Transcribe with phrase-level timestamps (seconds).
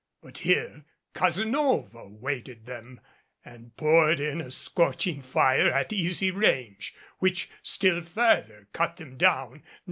[0.23, 3.01] But here Cazenove awaited them
[3.45, 9.61] and poured in a scorching fire at easy range which still further cut them down.